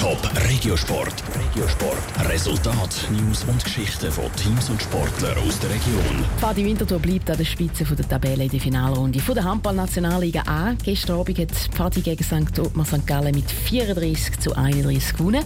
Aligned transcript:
Top 0.00 0.18
Regiosport. 0.48 1.12
Regiosport. 1.38 2.30
Resultat, 2.30 3.06
News 3.10 3.44
und 3.44 3.62
Geschichten 3.62 4.10
von 4.10 4.32
Teams 4.34 4.70
und 4.70 4.80
Sportlern 4.80 5.36
aus 5.46 5.60
der 5.60 5.68
Region. 5.68 6.24
Fadi 6.38 6.64
Winterthur 6.64 6.98
bleibt 6.98 7.28
an 7.28 7.36
der 7.36 7.44
Spitze 7.44 7.84
der 7.84 8.08
Tabelle 8.08 8.44
in 8.44 8.50
der 8.50 8.60
Finalrunde 8.60 9.20
von 9.20 9.34
der 9.34 9.44
Handball-Nationalliga 9.44 10.44
A. 10.46 10.72
Gestern 10.82 11.20
Abend 11.20 11.38
hat 11.38 11.50
Fadi 11.74 12.00
gegen 12.00 12.24
St. 12.24 12.58
Ottmar 12.58 12.86
St. 12.86 13.06
Gallen 13.06 13.34
mit 13.34 13.50
34 13.50 14.40
zu 14.40 14.56
31 14.56 15.18
gewonnen. 15.18 15.44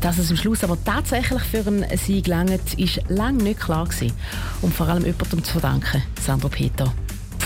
Dass 0.00 0.18
es 0.18 0.30
am 0.30 0.36
Schluss 0.36 0.62
aber 0.62 0.78
tatsächlich 0.84 1.42
für 1.42 1.66
einen 1.66 1.84
Sieg 1.98 2.28
langt, 2.28 2.74
ist 2.78 3.00
lange 3.08 3.42
nicht 3.42 3.58
klar 3.58 3.86
gewesen. 3.86 4.12
Und 4.62 4.72
vor 4.72 4.86
allem 4.86 5.04
jemandem 5.04 5.42
zu 5.42 5.50
verdanken, 5.50 6.04
Sandro 6.24 6.48
Peter. 6.48 6.94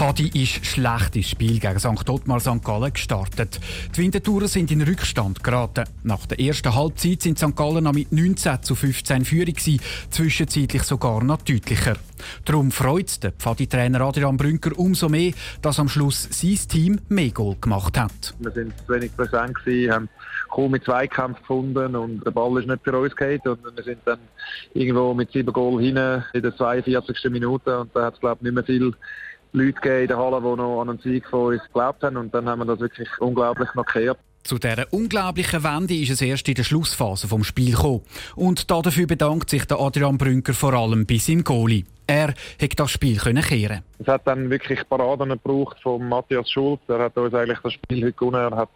Fadi 0.00 0.30
ist 0.32 0.64
schlecht 0.64 1.14
ins 1.14 1.28
Spiel 1.28 1.60
gegen 1.60 1.78
St. 1.78 2.08
Ottmar 2.08 2.40
St. 2.40 2.64
Gallen 2.64 2.90
gestartet. 2.90 3.60
Die 3.94 4.00
Winterthurer 4.00 4.48
sind 4.48 4.70
in 4.70 4.80
Rückstand 4.80 5.44
geraten. 5.44 5.84
Nach 6.04 6.24
der 6.24 6.40
ersten 6.40 6.74
Halbzeit 6.74 7.20
sind 7.20 7.38
St. 7.38 7.54
Gallen 7.54 7.84
noch 7.84 7.92
mit 7.92 8.10
19 8.10 8.62
zu 8.62 8.74
15 8.74 9.26
Führung 9.26 9.52
gewesen, 9.52 9.78
zwischenzeitlich 10.08 10.84
sogar 10.84 11.22
noch 11.22 11.42
deutlicher. 11.42 11.98
Darum 12.46 12.70
freut 12.70 13.08
es 13.08 13.20
den 13.20 13.32
Pfadi-Trainer 13.32 14.00
Adrian 14.00 14.38
Brünker 14.38 14.70
umso 14.78 15.10
mehr, 15.10 15.34
dass 15.60 15.78
am 15.78 15.90
Schluss 15.90 16.28
sein 16.30 16.58
Team 16.66 17.00
mehr 17.10 17.32
Goal 17.32 17.56
gemacht 17.60 17.98
hat. 17.98 18.34
Wir 18.38 18.52
sind 18.52 18.72
zu 18.78 18.94
wenig 18.94 19.14
präsent 19.14 19.54
gewesen, 19.54 19.92
haben 19.92 20.08
kaum 20.48 20.70
mit 20.70 20.84
Zweikampf 20.84 21.40
gefunden 21.40 21.94
und 21.94 22.24
der 22.24 22.30
Ball 22.30 22.58
ist 22.58 22.68
nicht 22.68 22.82
für 22.82 22.98
uns 22.98 23.14
gehalten 23.14 23.50
und 23.50 23.76
wir 23.76 23.84
sind 23.84 23.98
dann 24.06 24.18
irgendwo 24.72 25.12
mit 25.12 25.30
sieben 25.30 25.52
Goal 25.52 25.82
hinein 25.82 26.24
in 26.32 26.40
der 26.40 26.56
42. 26.56 27.30
Minute 27.30 27.80
und 27.80 27.94
da 27.94 28.06
hat 28.06 28.14
es 28.14 28.20
glaube 28.20 28.38
ich 28.38 28.44
nicht 28.44 28.54
mehr 28.54 28.64
viel 28.64 28.94
Leute 29.52 29.88
in 29.88 30.08
der 30.08 30.18
Halle, 30.18 30.40
die 30.40 30.56
noch 30.56 30.80
an 30.80 30.90
einen 30.90 30.98
Sieg 31.00 31.26
von 31.28 31.54
uns 31.54 31.62
geglaubt 31.64 32.02
haben. 32.02 32.16
Und 32.16 32.34
dann 32.34 32.48
haben 32.48 32.60
wir 32.60 32.66
das 32.66 32.80
wirklich 32.80 33.08
unglaublich 33.18 33.68
markiert. 33.74 34.18
Zu 34.42 34.58
dieser 34.58 34.90
unglaublichen 34.90 35.62
Wende 35.62 35.94
ist 35.94 36.10
es 36.10 36.22
erst 36.22 36.48
in 36.48 36.54
der 36.54 36.64
Schlussphase 36.64 37.28
vom 37.28 37.44
Spiel 37.44 37.72
gekommen. 37.72 38.02
Und 38.36 38.70
dafür 38.70 39.06
bedankt 39.06 39.50
sich 39.50 39.66
der 39.66 39.78
Adrian 39.78 40.16
Brünker 40.16 40.54
vor 40.54 40.72
allem 40.72 41.04
bei 41.04 41.18
seinem 41.18 41.44
Goalie. 41.44 41.84
Er 42.06 42.34
hätte 42.58 42.76
das 42.76 42.90
Spiel 42.90 43.18
können 43.18 43.42
kehren. 43.42 43.82
Es 43.98 44.06
hat 44.08 44.26
dann 44.26 44.50
wirklich 44.50 44.80
Paraden 44.88 45.28
gebraucht 45.28 45.76
von 45.82 46.08
Matthias 46.08 46.50
Schulz. 46.50 46.80
Er 46.88 47.00
hat 47.00 47.16
uns 47.16 47.34
eigentlich 47.34 47.60
das 47.62 47.74
Spiel 47.74 48.02
heute 48.02 48.14
gewonnen. 48.14 48.52
Er 48.52 48.56
hat 48.56 48.70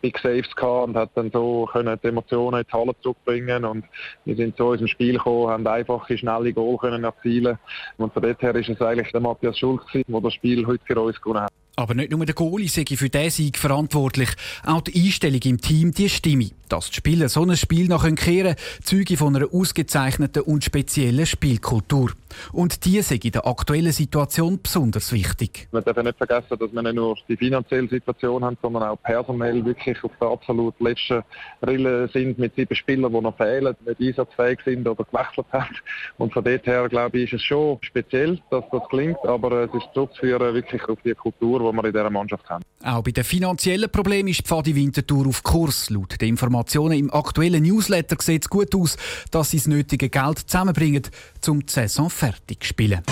Big 0.00 0.18
Saves 0.18 0.54
gehabt 0.54 0.88
und 0.88 0.96
hat 0.96 1.10
dann 1.14 1.30
so 1.30 1.68
können 1.72 1.98
die 2.02 2.08
Emotionen 2.08 2.60
in 2.60 2.66
die 2.66 2.72
Halle 2.72 2.92
zurückbringen 3.02 3.64
und 3.64 3.84
wir 4.24 4.36
sind 4.36 4.56
zu 4.56 4.64
unserem 4.64 4.88
Spiel 4.88 5.14
gekommen, 5.14 5.48
haben 5.48 5.66
einfache, 5.66 6.16
schnelle 6.16 6.52
Goal 6.52 6.76
können 6.78 7.04
erzielen 7.04 7.58
und 7.96 8.12
von 8.12 8.22
dort 8.22 8.40
her 8.42 8.54
ist 8.54 8.68
es 8.68 8.80
eigentlich 8.80 9.10
der 9.12 9.20
Matthias 9.20 9.58
Schulz 9.58 9.82
der 9.92 10.20
das 10.20 10.34
Spiel 10.34 10.66
heute 10.66 10.84
für 10.84 11.00
uns 11.00 11.20
gewonnen 11.20 11.42
hat. 11.42 11.52
Aber 11.76 11.94
nicht 11.94 12.10
nur 12.10 12.26
der 12.26 12.34
Goalie 12.34 12.68
sei 12.68 12.84
für 12.84 13.08
diesen 13.08 13.30
Sieg 13.30 13.56
verantwortlich, 13.56 14.30
auch 14.66 14.80
die 14.80 15.04
Einstellung 15.04 15.40
im 15.44 15.60
Team, 15.60 15.92
die 15.92 16.08
Stimme. 16.08 16.50
Dass 16.68 16.90
die 16.90 16.96
Spieler 16.96 17.28
so 17.28 17.42
ein 17.42 17.56
Spiel 17.56 17.88
noch 17.88 18.02
kehren 18.02 18.16
können, 18.16 18.54
zeuge 18.82 19.16
von 19.16 19.34
einer 19.34 19.46
ausgezeichneten 19.52 20.42
und 20.42 20.64
speziellen 20.64 21.26
Spielkultur. 21.26 22.12
Und 22.52 22.84
die 22.84 23.00
sei 23.02 23.18
in 23.22 23.32
der 23.32 23.46
aktuellen 23.46 23.92
Situation 23.92 24.60
besonders 24.62 25.12
wichtig. 25.12 25.68
Wir 25.72 25.82
dürfen 25.82 26.04
nicht 26.04 26.18
vergessen, 26.18 26.58
dass 26.58 26.72
wir 26.72 26.82
nicht 26.82 26.94
nur 26.94 27.16
die 27.28 27.36
finanzielle 27.36 27.88
Situation 27.88 28.44
haben, 28.44 28.58
sondern 28.60 28.82
auch 28.84 29.02
personell 29.02 29.64
wirklich 29.64 30.02
auf 30.04 30.12
der 30.20 30.28
absolut 30.28 30.78
letzten 30.80 31.22
Rille 31.66 32.08
sind 32.12 32.38
mit 32.38 32.54
sieben 32.54 32.74
Spielern, 32.74 33.12
die 33.12 33.20
noch 33.20 33.36
fehlen, 33.36 33.74
nicht 33.86 34.00
einsatzfähig 34.00 34.60
sind 34.64 34.86
oder 34.86 35.04
gewechselt 35.04 35.46
haben. 35.52 35.76
Und 36.18 36.32
von 36.32 36.44
dort 36.44 36.66
her, 36.66 36.88
glaube 36.88 37.18
ich, 37.18 37.32
ist 37.32 37.40
es 37.40 37.42
schon 37.44 37.78
speziell, 37.80 38.40
dass 38.50 38.64
das 38.70 38.82
klingt, 38.88 39.18
aber 39.24 39.64
es 39.64 39.74
ist 39.74 39.88
zurückzuführen 39.94 40.54
wirklich 40.54 40.82
auf 40.88 40.98
die 41.04 41.14
Kultur, 41.14 41.58
die 41.60 41.76
wir 41.76 41.84
in 41.84 41.92
dieser 41.92 42.10
Mannschaft 42.10 42.48
haben. 42.48 42.64
Auch 42.84 43.02
bei 43.02 43.10
den 43.10 43.24
finanziellen 43.24 43.90
Problemen 43.90 44.28
ist 44.28 44.46
Pfadi 44.46 44.74
Winterthur 44.74 45.26
auf 45.26 45.42
Kurs. 45.42 45.90
Laut 45.90 46.20
den 46.20 46.28
Informationen 46.58 46.98
im 46.98 47.14
aktuellen 47.14 47.62
Newsletter 47.62 48.16
sieht 48.20 48.44
es 48.44 48.50
gut 48.50 48.74
aus, 48.74 48.96
dass 49.30 49.50
sie 49.50 49.58
das 49.58 49.68
nötige 49.68 50.08
Geld 50.08 50.40
zusammenbringen, 50.40 51.04
um 51.46 51.64
die 51.64 51.72
Saison 51.72 52.10
fertig 52.10 52.62
zu 52.62 52.68
spielen. 52.68 53.02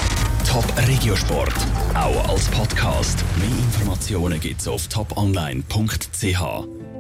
Top 0.45 0.65
Regiosport, 0.89 1.55
auch 1.95 2.29
als 2.29 2.49
Podcast. 2.49 3.25
Mehr 3.39 3.49
Informationen 3.49 4.41
gibt 4.41 4.61
es 4.61 4.67
auf 4.67 4.89
toponline.ch. 4.89 6.87